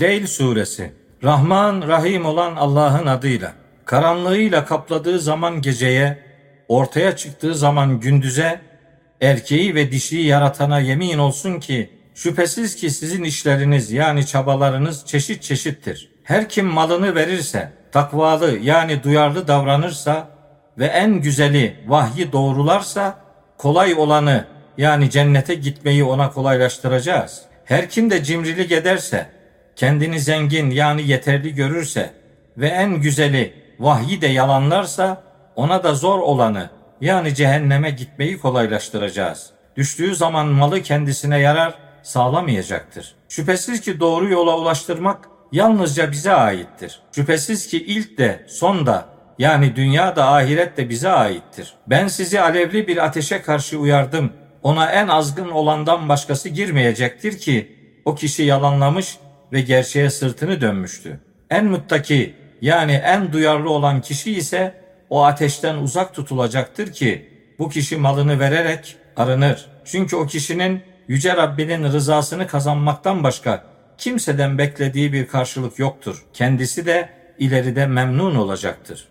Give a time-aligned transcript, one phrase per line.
[0.00, 0.92] Leyl suresi
[1.24, 3.52] Rahman Rahim olan Allah'ın adıyla
[3.84, 6.18] karanlığıyla kapladığı zaman geceye
[6.68, 8.60] ortaya çıktığı zaman gündüze
[9.20, 16.10] erkeği ve dişiyi yaratana yemin olsun ki şüphesiz ki sizin işleriniz yani çabalarınız çeşit çeşittir.
[16.24, 20.28] Her kim malını verirse takvalı yani duyarlı davranırsa
[20.78, 23.18] ve en güzeli vahyi doğrularsa
[23.58, 24.44] kolay olanı
[24.78, 27.42] yani cennete gitmeyi ona kolaylaştıracağız.
[27.64, 29.33] Her kim de cimrilik ederse
[29.76, 32.12] kendini zengin yani yeterli görürse
[32.56, 35.22] ve en güzeli vahyi de yalanlarsa
[35.56, 39.50] ona da zor olanı yani cehenneme gitmeyi kolaylaştıracağız.
[39.76, 43.14] Düştüğü zaman malı kendisine yarar sağlamayacaktır.
[43.28, 47.00] Şüphesiz ki doğru yola ulaştırmak yalnızca bize aittir.
[47.12, 49.06] Şüphesiz ki ilk de son da
[49.38, 51.74] yani dünya da ahiret de bize aittir.
[51.86, 54.32] Ben sizi alevli bir ateşe karşı uyardım.
[54.62, 59.18] Ona en azgın olandan başkası girmeyecektir ki o kişi yalanlamış
[59.54, 61.20] ve gerçeğe sırtını dönmüştü.
[61.50, 64.74] En muttaki yani en duyarlı olan kişi ise
[65.10, 67.28] o ateşten uzak tutulacaktır ki
[67.58, 69.66] bu kişi malını vererek arınır.
[69.84, 73.64] Çünkü o kişinin yüce Rabbinin rızasını kazanmaktan başka
[73.98, 76.24] kimseden beklediği bir karşılık yoktur.
[76.32, 79.08] Kendisi de ileride memnun olacaktır.